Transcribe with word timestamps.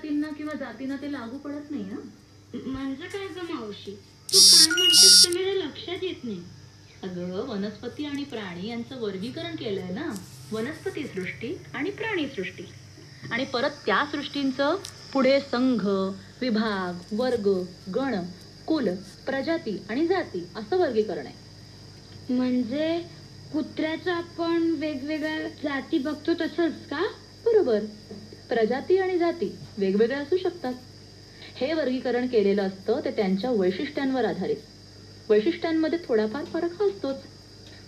प्रजातींना 0.00 0.28
किंवा 0.36 0.54
जातींना 0.54 0.96
ते 0.96 1.12
लागू 1.12 1.38
पडत 1.38 1.70
नाही 1.70 1.84
ना? 1.84 1.96
म्हणजे 2.54 3.06
काय 3.06 3.26
ग 3.26 3.50
मावशी? 3.50 3.90
तू 4.32 4.38
काय 4.38 4.66
म्हणतेस 4.70 5.24
ते 5.24 5.28
माझ्या 5.28 5.54
लक्षात 5.54 6.04
येत 6.04 6.24
नाही. 6.24 6.40
अगं 7.02 7.46
वनस्पती 7.48 8.04
आणि 8.04 8.24
प्राणी 8.24 8.68
यांचं 8.68 9.00
वर्गीकरण 9.00 9.56
केलंय 9.56 9.92
ना? 9.94 10.08
वनस्पती 10.52 11.06
सृष्टी 11.06 11.54
आणि 11.74 11.90
प्राणी 11.90 12.26
सृष्टी. 12.26 12.64
आणि 13.30 13.44
परत 13.44 13.70
त्या 13.86 14.04
सृष्टींचं 14.12 14.76
पुढे 15.12 15.40
संघ 15.40 15.86
विभाग 16.40 17.14
वर्ग 17.14 17.48
गण 17.94 18.14
कुल 18.66 18.88
प्रजाती 19.26 19.76
आणि 19.88 20.06
जाती 20.06 20.46
असं 20.56 20.76
वर्गीकरण 20.76 21.26
आहे. 21.26 22.34
म्हणजे 22.34 22.98
कुत्र्याचं 23.52 24.12
आपण 24.12 24.70
वेगवेगळ्या 24.78 25.48
जाती 25.48 25.98
बघतो 25.98 26.34
तसंच 26.34 26.86
का? 26.90 27.06
बरोबर. 27.44 27.78
प्रजाती 28.50 28.98
आणि 28.98 29.18
जाती 29.18 29.50
वेगवेगळ्या 29.78 30.18
असू 30.18 30.36
शकतात. 30.36 30.72
हे 31.56 31.72
वर्गीकरण 31.72 32.26
केलेलं 32.26 32.62
असतं 32.62 33.00
ते 33.04 33.10
त्यांच्या 33.10 33.50
वैशिष्ट्यांवर 33.50 34.24
आधारित. 34.24 34.56
वैशिष्ट्यांमध्ये 35.28 35.98
थोडाफार 36.04 36.44
फरक 36.44 36.82
असतोच. 36.82 37.22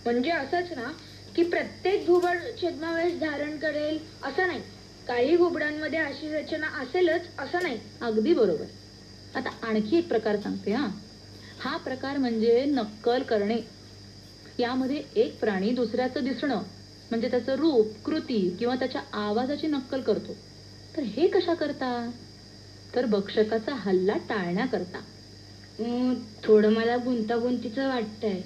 म्हणजे 0.05 0.31
असंच 0.31 0.71
ना 0.71 0.91
की 1.35 1.43
प्रत्येक 1.43 2.05
घुबड 2.07 2.37
छद्मावेश 2.61 3.19
धारण 3.19 3.57
करेल 3.57 3.97
असं 4.23 4.47
नाही. 4.47 4.61
काही 5.07 5.35
घुबडांमध्ये 5.35 5.99
अशी 5.99 6.29
रचना 6.33 6.67
असेलच 6.81 7.27
असं 7.37 7.61
नाही. 7.61 7.77
अगदी 8.01 8.33
बरोबर. 8.33 8.65
आता 9.35 9.49
आणखी 9.61 9.97
एक 9.97 10.07
प्रकार 10.07 10.35
सांगते 10.37 10.71
हा. 10.71 10.87
हा 11.59 11.77
प्रकार 11.77 12.17
म्हणजे 12.17 12.63
नक्कल 12.65 13.23
करणे. 13.23 13.59
यामध्ये 14.59 15.03
एक 15.15 15.39
प्राणी 15.39 15.71
दुसऱ्याचं 15.71 16.23
दिसणं 16.23 16.61
म्हणजे 17.11 17.29
त्याचं 17.29 17.55
रूप 17.55 17.97
कृती 18.05 18.55
किंवा 18.59 18.75
त्याच्या 18.75 19.01
आवाजाची 19.13 19.67
नक्कल 19.67 20.01
करतो. 20.01 20.37
तर 20.97 21.03
हे 21.03 21.27
कशा 21.27 21.53
करता? 21.53 22.11
तर 22.95 23.05
भक्षकाचा 23.05 23.73
हल्ला 23.73 24.13
टाळण्याकरता. 24.29 24.99
थोडं 26.43 26.73
मला 26.73 26.97
गुंतागुंतीचं 26.97 27.87
वाटतंय. 27.87 28.41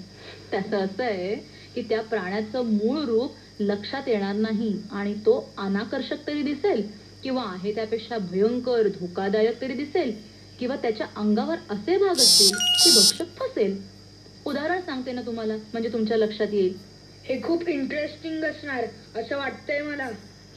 त्याचं 0.50 0.76
असं 0.76 1.02
आहे 1.04 1.34
की 1.74 1.82
त्या 1.82 2.02
प्राण्याचं 2.02 2.64
मूळ 2.64 2.98
रूप 3.04 3.34
लक्षात 3.60 4.08
येणार 4.08 4.34
नाही 4.34 4.72
आणि 4.92 5.14
तो 5.14 5.52
अनाकर्षक 5.58 6.26
तरी 6.26 6.42
दिसेल 6.42 6.82
किंवा 7.22 7.42
आहे 7.46 7.74
त्यापेक्षा 7.74 8.18
भयंकर 8.18 8.88
धोकादायक 8.88 9.60
तरी 9.60 9.72
दिसेल 9.72 10.12
किंवा 10.58 10.76
त्याच्या 10.76 11.06
अंगावर 11.16 11.56
असे 11.70 11.96
भाग 11.96 12.10
असतील 12.10 12.56
की 12.56 12.90
भक्षक 12.90 13.38
फसेल. 13.38 13.76
उदाहरण 14.46 14.80
सांगते 14.80 15.12
ना 15.12 15.22
तुम्हाला 15.22 15.56
म्हणजे 15.56 15.92
तुमच्या 15.92 16.16
लक्षात 16.16 16.46
येईल. 16.52 16.76
हे 17.24 17.42
खूप 17.42 17.68
इंटरेस्टिंग 17.68 18.44
असणार 18.44 18.84
असं 19.20 19.36
वाटतंय 19.36 19.82
मला. 19.82 20.08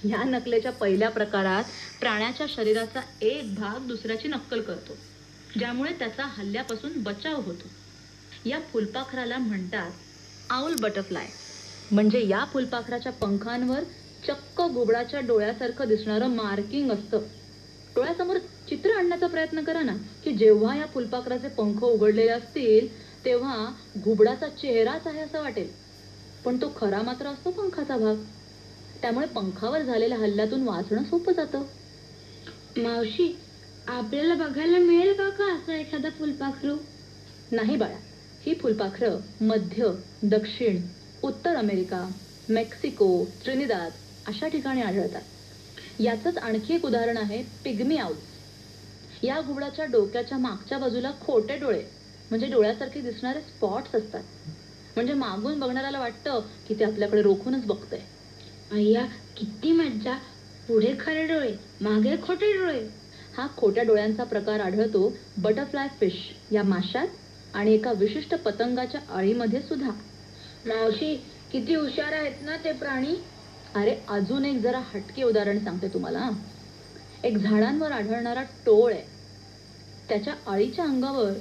ह्या 0.03 0.23
नकलेच्या 0.23 0.71
पहिल्या 0.71 1.09
प्रकारात 1.09 1.63
प्राण्याच्या 1.99 2.45
शरीराचा 2.49 3.01
एक 3.21 3.53
भाग 3.55 3.85
दुसऱ्याची 3.87 4.27
नक्कल 4.27 4.61
करतो 4.61 4.97
ज्यामुळे 5.49 5.91
त्याचा 5.99 6.25
हल्ल्यापासून 6.27 7.01
बचाव 7.03 7.41
होतो. 7.41 7.67
या 8.45 8.59
फुलपाखराला 8.71 9.37
म्हणतात 9.37 9.91
आऊल 10.49 10.75
बटरफ्लाय 10.75 11.27
म्हणजे 11.91 12.25
या 12.27 12.43
फुलपाखराच्या 12.53 13.11
पंखांवर 13.11 13.83
चक्क 14.23 14.61
घुबडाच्या 14.63 15.19
डोळ्यासारखं 15.19 15.87
दिसणारं 15.87 16.35
मार्किंग 16.35 16.91
असतं. 16.91 17.27
डोळ्यासमोर 17.95 18.37
चित्र 18.69 18.95
आणण्याचा 18.97 19.27
प्रयत्न 19.27 19.63
करा 19.63 19.81
ना 19.81 19.95
की 20.23 20.31
जेव्हा 20.31 20.75
या 20.75 20.85
फुलपाखराचे 20.93 21.47
पंख 21.49 21.83
उघडलेले 21.83 22.31
असतील 22.31 22.87
तेव्हा 23.25 23.55
घुबडाचा 23.97 24.47
चेहराच 24.49 25.07
आहे 25.07 25.21
असं 25.21 25.41
वाटेल. 25.41 25.71
पण 26.45 26.57
तो 26.57 26.71
खरा 26.75 27.01
मात्र 27.01 27.27
असतो 27.27 27.51
पंखाचा 27.51 27.97
भाग. 27.97 28.23
त्यामुळे 29.01 29.27
पंखावर 29.27 29.81
झालेल्या 29.81 30.17
हल्ल्यातून 30.17 30.63
वाचणं 30.63 31.03
सोपं 31.03 31.33
जातं. 31.33 31.63
मावशी 32.77 33.33
आपल्याला 33.87 34.33
बघायला 34.35 34.77
मिळेल 34.77 35.13
का 35.13 35.29
का 35.29 35.53
असं 35.55 35.73
एखादा 35.73 36.09
फुलपाखरू? 36.09 36.77
नाही 37.51 37.75
बाळा 37.75 37.97
ही 38.43 38.53
फुलपाखरं 38.61 39.19
मध्य 39.41 39.87
दक्षिण 40.21 40.81
उत्तर 41.23 41.55
अमेरिका 41.55 42.07
मेक्सिको 42.49 43.25
त्रिनिदाद 43.45 43.91
अशा 44.25 44.47
ठिकाणी 44.47 44.81
आढळतात. 44.81 45.21
याचंच 45.99 46.37
आणखी 46.37 46.73
एक 46.73 46.85
उदाहरण 46.85 47.17
आहे 47.17 47.41
पिग्मी 47.63 47.97
आउल्स 47.97 48.39
या 49.23 49.39
घुबडाच्या 49.41 49.85
डोक्याच्या 49.85 50.37
मागच्या 50.37 50.77
बाजूला 50.77 51.11
खोटे 51.21 51.57
डोळे 51.57 51.83
म्हणजे 52.31 52.47
डोळ्यासारखे 52.47 53.01
दिसणारे 53.01 53.41
स्पॉट्स 53.41 53.95
असतात. 53.95 54.23
म्हणजे 54.95 55.13
मागून 55.13 55.59
बघणाऱ्याला 55.59 55.99
वाटतं 55.99 56.47
की 56.65 56.73
ते 56.79 56.83
आपल्याकडे 56.83 57.21
रोखूनच 57.21 57.65
बघतंय. 57.65 57.99
अय्या 58.71 59.05
किती 59.37 59.71
मज्जा. 59.71 60.13
पुढे 60.69 60.93
खरे 60.99 61.25
डोळे 61.27 61.51
मागे 61.81 62.15
खोटे 62.23 62.51
डोळे. 62.57 62.79
हा 63.33 63.47
खोट्या 63.57 63.83
डोळ्यांचा 63.83 64.23
प्रकार 64.23 64.59
आढळतो 64.59 65.01
बटरफ्लाय 65.37 65.87
फिश 65.99 66.19
या 66.51 66.63
माशात 66.63 67.07
आणि 67.53 67.73
एका 67.73 67.91
विशिष्ट 67.91 68.35
पतंगाच्या 68.35 69.01
अळीमध्ये 69.09 69.61
सुद्धा. 69.61 69.91
मावशी 70.65 71.15
किती 71.51 71.75
हुशार 71.75 72.13
आहेत 72.13 72.41
ना 72.41 72.55
ते 72.63 72.71
प्राणी? 72.71 73.15
अरे 73.75 73.95
अजून 74.09 74.45
एक 74.45 74.57
जरा 74.61 74.79
हटके 74.93 75.23
उदाहरण 75.23 75.59
सांगते 75.59 75.87
तुम्हाला. 75.87 76.29
एक 77.23 77.37
झाडांवर 77.37 77.91
आढळणारा 77.91 78.43
टोळ 78.65 78.91
आहे. 78.93 79.03
त्याच्या 80.09 80.33
अळीच्या 80.47 80.85
अंगावर 80.85 81.33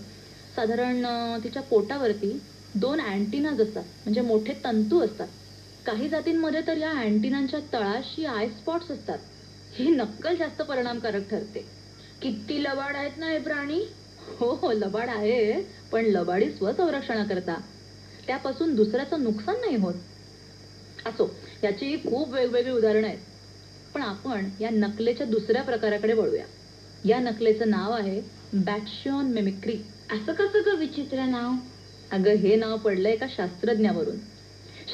साधारण 0.57 1.05
तिच्या 1.45 1.63
पोटावरती 1.63 2.39
दोन 2.75 3.01
अँटिनाज 3.01 3.61
असतात. 3.61 3.85
म्हणजे 4.05 4.21
मोठे 4.21 4.55
तंतू 4.65 5.01
असतात. 5.01 5.29
काही 5.87 6.09
जातींमध्ये 6.09 6.61
तर 6.67 6.77
या 6.77 6.91
अँटिनांच्या 6.91 7.61
तळाशी 7.73 8.25
आय 8.25 8.49
स्पॉट्स 8.49 8.91
असतात. 8.91 9.19
ही 9.73 9.91
नक्कल 9.91 10.37
जास्त 10.37 10.63
परिणामकारक 10.63 11.29
ठरते. 11.31 11.61
किती 12.23 12.63
लबाड 12.63 12.97
आहेत 12.97 13.19
ना 13.19 13.27
हे 13.27 13.39
प्राणी? 13.39 13.81
हो 14.19 14.55
हो 14.55 14.73
लबाड 14.73 15.09
आहे 15.09 15.63
पण 15.93 16.05
लबाडी 16.05 16.51
स्वसंरक्षणाकरता. 16.51 17.57
त्यापासून 18.27 18.75
दुसऱ्याचं 18.75 19.23
नुकसान 19.23 19.57
नाही 19.61 19.77
होत. 19.77 19.95
असो 21.07 21.29
याची 21.65 21.97
खूप 21.97 22.35
वेगवेगळी 22.35 22.71
उदाहरणं 22.71 23.07
आहेत. 23.07 23.19
पण 23.95 24.03
आपण 24.03 24.49
या 24.61 24.71
नकलेच्या 24.71 25.27
दुसऱ्या 25.27 25.63
प्रकाराकडे 25.63 26.13
वळूया. 26.13 26.45
या 27.05 27.19
नकलेचं 27.21 27.71
नाव 27.71 27.93
आहे 27.93 28.21
बॅटशॉन 28.53 29.33
मेमिक्री 29.33 29.77
असं 30.11 30.33
कसं 30.33 30.63
ग 30.67 30.79
विचित्र 30.79 31.25
नाव? 31.25 31.53
अगं 32.11 32.31
हे 32.31 32.57
नाव 32.57 32.77
पडलंय 32.77 33.13
एका 33.13 33.27
शास्त्रज्ञावरून. 33.31 34.19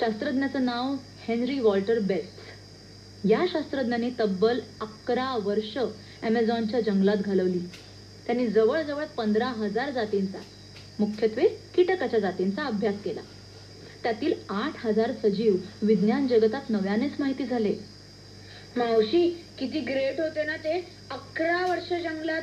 शास्त्रज्ञाचं 0.00 0.64
नाव 0.64 0.94
हेनरी 1.28 1.58
वॉल्टर 1.60 1.98
बेस्ट. 1.98 2.40
या 3.24 3.44
शास्त्रज्ञांनी 3.48 4.10
तब्बल 4.20 4.60
अकरा 4.80 5.36
वर्ष 5.36 5.78
ॲमेझॉनच्या 6.22 6.80
जंगलात 6.80 7.16
घालवली. 7.16 7.58
त्यांनी 8.26 8.46
जवळजवळ 8.46 9.04
पंधरा 9.04 9.46
हजार 9.46 9.90
जातींचा 9.90 10.38
मुख्यत्वे 10.98 11.46
कीटकाच्या 11.74 12.20
जातींचा 12.20 12.64
अभ्यास 12.64 12.94
केला. 13.04 13.20
त्यातील 14.02 14.32
आठ 14.48 14.86
हजार 14.86 15.12
सजीव 15.22 15.56
विज्ञान 15.82 16.26
जगतात 16.26 16.70
नव्यानेच 16.70 17.12
माहिती 17.18 17.44
झाले. 17.44 17.74
मावशी 18.76 19.28
किती 19.58 19.80
ग्रेट 19.80 20.20
होते 20.20 20.44
ना 20.44 20.56
ते. 20.56 20.78
अकरा 21.10 21.66
वर्ष 21.66 21.92
जंगलात 21.92 22.42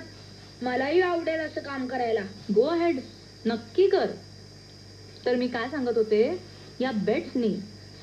मलाही 0.64 1.02
आवडेल 1.02 1.40
असं 1.40 1.62
काम 1.62 1.88
करायला. 1.88 2.22
गो 2.56 2.62
अहेड 2.62 3.00
नक्की 3.46 3.88
कर. 3.88 4.12
तर 5.26 5.36
मी 5.36 5.48
काय 5.48 5.70
सांगत 5.70 5.98
होते? 5.98 6.53
या 6.84 6.92
बेट्सनी 6.92 7.50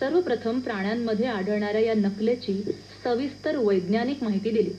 सर्वप्रथम 0.00 0.60
प्राण्यांमध्ये 0.60 1.26
आढळणाऱ्या 1.26 1.80
या 1.80 1.94
नकलेची 1.94 2.62
सविस्तर 3.04 3.56
वैज्ञानिक 3.56 4.22
माहिती 4.22 4.50
दिली. 4.50 4.70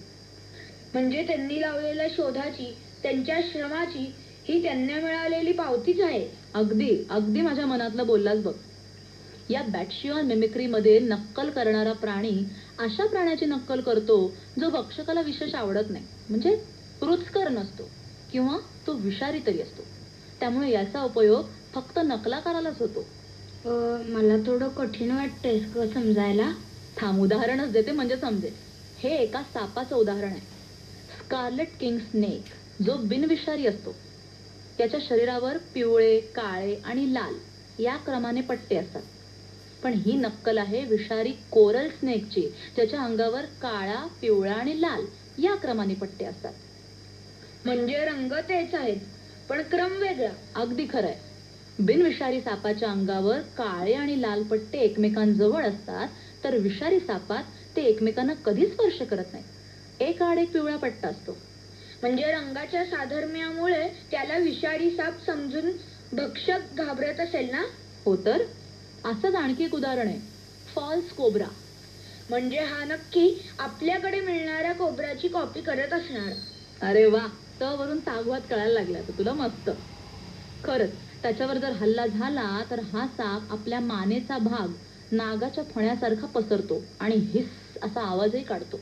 म्हणजे 0.93 1.23
त्यांनी 1.27 1.59
लावलेल्या 1.61 2.07
शोधाची 2.09 2.73
त्यांच्या 3.03 3.39
श्रमाची 3.51 4.05
ही 4.47 4.61
त्यांना 4.63 4.99
मिळालेली 4.99 5.51
पावतीच 5.51 6.01
आहे. 6.01 6.27
अगदी 6.53 6.89
अगदी 7.09 7.41
माझ्या 7.41 7.65
मनातलं 7.65 8.07
बोललाच 8.07 8.41
बघ. 8.43 8.53
या 9.49 9.61
बॅटशिऑन 9.61 10.25
मिमिक्रीमध्ये 10.25 10.99
नक्कल 10.99 11.49
करणारा 11.49 11.93
प्राणी 11.93 12.43
अशा 12.79 13.05
प्राण्याची 13.05 13.45
नक्कल 13.45 13.81
करतो 13.81 14.17
जो 14.59 14.69
भक्षकाला 14.69 15.21
विशेष 15.21 15.55
आवडत 15.55 15.89
नाही. 15.89 16.05
म्हणजे 16.29 16.55
रुचकर 17.01 17.49
नसतो 17.49 17.89
किंवा 18.31 18.57
तो 18.87 18.93
विषारी 18.93 19.39
तरी 19.47 19.61
असतो. 19.61 19.83
त्यामुळे 20.39 20.71
याचा 20.71 21.01
उपयोग 21.03 21.49
फक्त 21.73 21.99
नकलाकारालाच 22.03 22.79
होतो. 22.79 23.07
मला 23.65 24.35
थोडं 24.45 24.69
कठीण 24.69 25.11
वाटतंय 25.11 25.57
ग 25.75 25.83
समजायला. 25.93 26.51
थांब 26.97 27.21
उदाहरणच 27.21 27.71
देते 27.71 27.91
म्हणजे 27.91 28.15
समजेल 28.17 28.53
हे 28.97 29.15
एका 29.15 29.41
सापाचं 29.43 29.95
उदाहरण 29.95 30.31
आहे. 30.31 30.41
स्कारलेट 31.09 31.75
किंग 31.79 31.97
स्नेक 31.99 32.49
जो 32.83 32.95
बिनविषारी 33.07 33.65
असतो. 33.67 33.91
त्याच्या 34.77 34.99
शरीरावर 35.03 35.57
पिवळे 35.73 36.19
काळे 36.35 36.75
आणि 36.85 37.13
लाल 37.13 37.33
या 37.79 37.95
क्रमाने 37.97 38.41
पट्टे 38.41 38.75
असतात. 38.77 39.01
पण 39.83 39.93
ही 39.95 40.15
नक्कल 40.17 40.57
आहे 40.57 40.83
विषारी 40.85 41.31
कोरल 41.51 41.87
स्नेकची 41.89 42.41
ज्याच्या 42.75 43.01
अंगावर 43.01 43.45
काळा 43.61 44.05
पिवळा 44.21 44.53
आणि 44.53 44.79
लाल 44.81 45.05
या 45.37 45.55
क्रमाने 45.55 45.93
पट्टे 45.93 46.25
असतात. 46.25 46.53
म्हणजे 47.65 48.05
रंग 48.05 48.33
तेच 48.49 48.75
आहेत 48.75 49.01
पण 49.49 49.61
क्रम 49.61 49.97
वेगळा. 49.97 50.31
अगदी 50.55 50.85
खरं 50.89 51.07
आहे 51.07 51.30
बिनविषारी 51.79 52.41
सापाच्या 52.41 52.89
अंगावर 52.91 53.39
काळे 53.41 53.93
आणि 53.93 54.21
लाल 54.21 54.43
पट्टे 54.43 54.79
एकमेकांजवळ 54.79 55.65
असतात 55.65 56.07
तर 56.43 56.57
विषारी 56.57 56.99
सापात 56.99 57.43
ते 57.75 57.81
एकमेकांना 57.81 58.33
कधीच 58.33 58.71
स्पर्श 58.71 59.01
करत 59.01 59.33
नाही 59.33 59.43
एक 59.99 60.21
आड 60.23 60.39
एक 60.39 60.51
पिवळा 60.53 60.75
पट्टा 60.75 61.07
असतो. 61.07 61.33
म्हणजे 62.01 62.31
रंगाच्या 62.31 62.85
साधर्म्यामुळे 62.85 63.87
त्याला 64.11 64.37
विषारी 64.37 64.89
साप 64.89 65.25
समजून 65.25 65.71
भक्षक 66.11 66.73
घाबरत 66.73 67.19
असेल 67.19 67.49
ना? 67.51 67.61
हो 68.05 68.15
तर? 68.15 68.43
असंच 69.03 69.35
आणखी 69.35 69.63
एक 69.63 69.75
उदाहरण 69.75 70.07
आहे. 70.07 70.19
False 70.67 71.11
cobra. 71.13 71.47
म्हणजे 72.29 72.59
हा 72.59 72.83
नक्की 72.83 73.41
आपल्याकडे 73.59 74.19
मिळणाऱ्या 74.21 74.73
कोबराची 74.73 75.27
कॉपी 75.27 75.61
करत 75.61 75.93
असणार. 75.93 76.33
अरे 76.81 77.05
वा! 77.05 77.27
त 77.61 77.63
वरून 77.63 77.99
तागवात 77.99 78.41
कळायला 78.49 78.73
लागला. 78.73 79.01
तर 79.01 79.17
तुला 79.17 79.33
मस्त. 79.33 79.69
खरंच. 80.63 80.97
त्याच्यावर 81.21 81.57
जर 81.57 81.71
हल्ला 81.71 82.07
झाला 82.07 82.63
तर 82.71 82.79
हा 82.79 83.07
साप 83.07 83.51
आपल्या 83.51 83.79
मानेचा 83.79 84.37
भाग 84.37 84.67
नागाच्या 85.11 85.63
फण्यासारखा 85.75 86.27
पसरतो 86.27 86.83
आणि 86.99 87.15
हिस 87.15 87.49
असा 87.81 88.01
आवाजही 88.01 88.43
काढतो. 88.43 88.79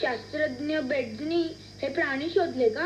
शास्त्रज्ञ 0.00 0.78
बेडनी 0.78 1.42
हे 1.82 1.88
प्राणी 1.88 2.28
शोधले 2.30 2.68
का? 2.68 2.84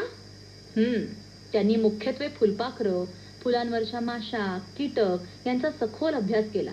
हम्म. 0.76 1.04
त्यांनी 1.52 1.76
मुख्यत्वे 1.76 2.28
फुलपाखरं 2.28 3.04
फुलांवरच्या 3.42 4.00
माशा 4.00 4.58
कीटक 4.76 5.46
यांचा 5.46 5.70
सखोल 5.70 6.14
अभ्यास 6.14 6.44
केला. 6.54 6.72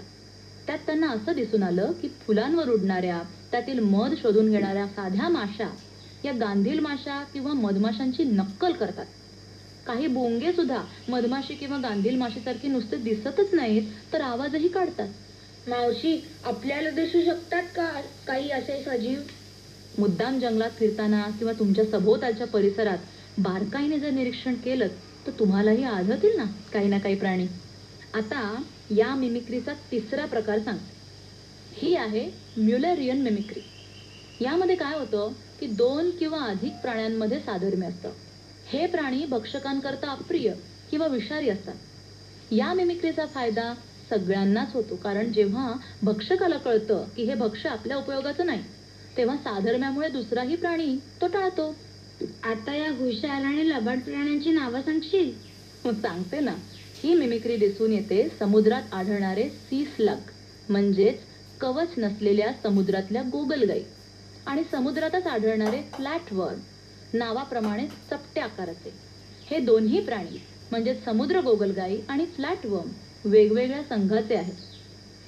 त्यात 0.68 0.80
त्यांना 0.86 1.10
असं 1.10 1.32
दिसून 1.32 1.64
आलं 1.64 1.92
की 1.92 2.08
फुलांवर 2.08 2.70
उडणाऱ्या 2.70 3.22
त्यातील 3.52 3.80
मध 3.80 4.14
शोधून 4.18 4.52
घेणाऱ्या 4.52 4.88
साध्या 4.88 5.30
माशा 5.30 5.70
या 6.26 6.32
गांधील 6.32 6.80
माशा 6.80 7.24
किंवा 7.24 7.54
मधमाशांची 7.54 8.24
नक्कल 8.24 8.72
करतात. 8.72 9.06
काही 9.90 10.08
बोंगे 10.08 10.52
सुद्धा 10.52 10.82
मधमाशी 11.08 11.56
किंवा 11.56 11.78
गांधील 11.78 12.16
माशीसारखी 12.16 12.68
नुसते 12.68 12.98
दिसतच 12.98 13.54
नाहीत 13.54 13.92
तर 14.14 14.22
आवाजही 14.22 14.68
काढतात. 14.68 15.08
मावशी 15.68 16.20
आपल्याला 16.44 16.90
दिसू 16.90 17.22
शकतात 17.22 17.64
का 17.76 17.90
काही 18.28 18.50
असे 18.50 18.82
सजीव? 18.84 19.20
मुद्दाम 19.94 20.38
जंगलात 20.40 20.72
फिरताना 20.78 21.24
किंवा 21.40 21.54
तुमच्या 21.54 21.86
सभोवतालच्या 21.86 22.48
परिसरात 22.48 22.98
बारकाईने 23.38 24.00
जर 24.00 24.10
निरीक्षण 24.10 24.56
केलं 24.56 24.88
तर 25.28 25.32
तुम्हालाही 25.40 25.84
आढळतील 25.84 26.38
ना 26.38 26.46
काही 26.74 26.88
ना 26.88 27.00
काही 27.00 27.16
प्राणी. 27.16 27.48
आता 28.14 28.64
या 28.90 29.14
मिमिक्रीचा 29.16 29.74
तिसरा 29.92 30.26
प्रकार 30.26 30.60
सांगते 30.60 30.98
ही 31.72 31.96
आहे 31.96 32.30
म्युलेरियन 32.58 33.22
मिमिक्री 33.22 33.62
यामध्ये 34.40 34.76
काय 34.76 34.98
होतं 35.00 35.34
की 35.60 35.66
दोन 35.76 36.10
किंवा 36.12 36.44
अधिक 36.44 36.80
प्राण्यांमध्ये 36.82 37.40
साधर्म्य 37.40 37.88
असतं. 37.88 38.12
हे 38.70 38.86
प्राणी 38.86 39.24
भक्षकांकरता 39.26 40.12
अप्रिय 40.12 40.52
किंवा 40.92 41.08
विषारी 41.08 41.50
असतात. 41.50 41.76
या 42.52 42.74
मिमिक्रीचा 42.74 43.26
फायदा 43.26 43.74
सगळ्यांनाच 44.10 44.74
होतो 44.74 44.96
कारण 44.96 45.32
जेव्हा 45.34 45.74
भक्षकाला 46.02 46.58
कळतं 46.58 47.10
की 47.16 47.24
हे 47.24 47.34
भक्ष्य 47.36 47.70
आपल्या 47.70 47.98
उपयोगाचं 47.98 48.46
नाही 48.46 48.64
तेव्हा 49.16 49.36
साधर्म्यामुळे 49.38 50.10
दुसराही 50.10 50.56
प्राणी 50.56 50.96
तो 51.22 51.28
टाळतो. 51.28 51.72
आता 52.44 52.76
या 52.76 52.92
हुशार 52.92 53.44
आणि 53.46 53.68
लबाड 53.70 54.00
प्राण्यांची 54.00 54.52
नावं 54.52 54.82
सांगशील? 54.82 55.32
सांगते 55.86 56.40
ना. 56.40 56.56
ही 57.04 57.14
मिमिक्री 57.14 57.56
दिसून 57.58 57.92
येते 57.94 58.28
समुद्रात 58.40 58.94
आढळणारे 58.94 59.50
सी 59.50 59.84
स्लग 59.86 60.32
म्हणजेच 60.70 61.22
कवच 61.62 61.94
नसलेल्या 61.98 62.52
समुद्रातल्या 62.64 63.22
गोगलगाई 63.32 63.84
आणि 64.46 64.64
समुद्रातच 64.72 65.28
आढळणारे 65.28 65.82
फ्लॅट 65.96 66.34
वर्म. 66.34 66.60
नावाप्रमाणे 67.14 67.88
चपट्या 68.12 68.44
आकाराचे 68.44 68.92
हे 69.48 69.60
दोन्ही 69.60 70.00
प्राणी 70.06 70.38
म्हणजे 70.72 70.94
समुद्र 71.06 71.40
गोगलगाई 71.42 72.00
आणि 72.10 72.26
फ्लॅट 72.26 72.66
वर्म 72.66 72.90
वेगवेगळ्या 73.30 73.84
संघाचे 73.84 74.36
आहेत. 74.36 74.56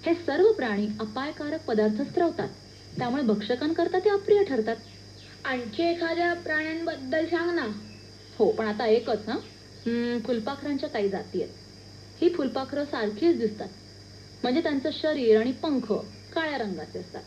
हे 0.05 0.13
सर्व 0.13 0.51
प्राणी 0.51 0.87
अपायकारक 0.99 1.65
पदार्थ 1.65 2.01
स्त्रवतात 2.01 2.49
त्यामुळे 2.97 3.23
भक्षकांकरता 3.23 3.99
ते 3.99 4.09
अप्रिय 4.09 4.43
ठरतात. 4.43 4.75
आणखी 5.45 5.83
एखाद्या 5.83 6.33
प्राण्यांबद्दल 6.33 7.25
सांग 7.25 7.55
ना. 7.55 7.65
हो 8.37 8.51
पण 8.51 8.65
आता 8.65 8.87
एकच 8.87 9.29
हम्म, 9.85 10.17
फुलपाखरांच्या 10.19 10.89
काही 10.89 11.09
जाती 11.09 11.41
आहेत. 11.43 11.53
ही 12.21 12.33
फुलपाखरं 12.33 12.85
सारखीच 12.85 13.37
दिसतात. 13.37 13.69
म्हणजे 14.43 14.61
त्यांचं 14.61 14.89
शरीर 14.93 15.39
आणि 15.39 15.51
पंख 15.51 15.91
काळ्या 16.33 16.57
रंगाचे 16.57 16.99
असतात. 16.99 17.23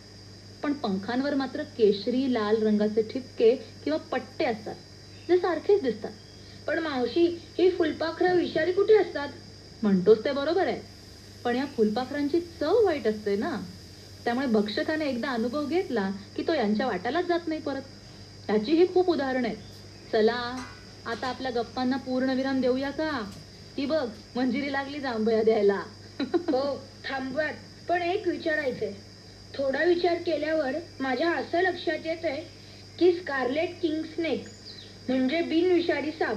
पण 0.64 0.72
पंखांवर 0.72 1.34
मात्र 1.34 1.62
केशरी 1.62 2.34
लाल 2.34 2.62
रंगाचे 2.62 3.02
ठिपके 3.02 3.56
किंवा 3.84 3.98
पट्टे 3.98 4.44
असतात. 4.44 4.74
जे 5.28 5.36
सारखेच 5.36 5.82
दिसतात. 5.82 6.10
पण 6.66 6.78
मावशी 6.78 7.26
ही 7.58 7.70
फुलपाखरं 7.70 8.36
विषारी 8.36 8.72
कुठे 8.72 8.96
असतात? 8.96 9.28
म्हणतोस 9.82 10.24
ते 10.24 10.32
बरोबर 10.32 10.66
आहे. 10.66 10.80
पण 11.44 11.56
या 11.56 11.64
फुलपाखरांची 11.76 12.40
चव 12.40 12.84
वाईट 12.84 13.08
असते 13.08 13.36
ना. 13.36 13.60
त्यामुळे 14.24 14.46
भक्षकाने 14.46 15.08
एकदा 15.08 15.28
अनुभव 15.28 15.66
घेतला 15.66 16.10
की 16.36 16.42
तो 16.42 16.54
यांच्या 16.54 16.86
वाट्यालाच 16.86 17.24
जात 17.24 17.48
नाही 17.48 17.60
परत. 17.60 17.82
याचीही 18.50 18.94
खूप 18.94 19.10
उदाहरणं 19.10 19.48
आहेत. 19.48 19.56
चला 20.12 20.66
आता 21.06 21.26
आपल्या 21.26 21.52
गप्पांना 21.62 21.96
पूर्णविराम 21.96 22.60
देऊया 22.60 22.90
का? 22.90 23.32
ती 23.76 23.86
बघ 23.86 24.08
मंजिरी 24.36 24.72
लागली 24.72 25.00
जांभया 25.00 25.42
द्यायला. 25.42 25.82
हो 26.20 26.90
थांबवात 27.04 27.52
पण 27.88 28.02
एक 28.02 28.28
विचारायचंय. 28.28 28.92
थोडा 29.56 29.82
विचार 29.84 30.14
केल्यावर 30.26 30.76
माझ्या 31.00 31.30
असं 31.30 31.62
लक्षात 31.62 32.06
येत 32.06 32.24
आहे 32.24 32.40
की 32.98 33.12
स्कारलेट 33.12 33.80
किंग 33.82 34.02
स्नेक 34.14 34.44
म्हणजे 35.08 35.40
बिनविषारी 35.42 36.10
साप 36.10 36.36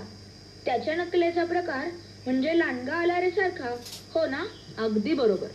त्याच्या 0.66 0.96
नकलेचा 0.96 1.46
प्रकार 1.46 1.88
म्हणजे 2.26 2.58
लांडगा 2.60 2.94
आलारे 2.94 3.30
सारखा 3.32 3.70
हो 4.14 4.26
ना? 4.26 4.44
अगदी 4.78 5.14
बरोबर. 5.14 5.48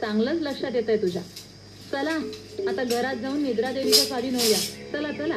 चांगलंच 0.00 0.40
लक्षात 0.42 0.74
येत 0.74 0.88
आहे 0.88 0.96
तुझ्या. 1.02 1.22
चला 1.92 2.14
आता 2.70 2.84
घरात 2.84 3.16
जाऊन 3.16 3.42
निद्रा 3.42 3.72
देवीच्या 3.72 4.04
स्वाधीन 4.04 4.34
होऊया 4.34 4.58
चला 4.92 5.10
चला. 5.12 5.36